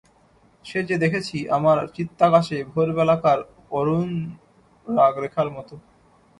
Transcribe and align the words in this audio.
সে 0.65 0.79
যে 0.89 0.95
দেখেছি 0.97 1.37
আমার 1.57 1.77
চিত্তাকাশে 1.95 2.57
ভোরবেলাকার 2.71 3.39
অরুণরাগরেখার 3.71 5.47
মতো। 5.51 5.75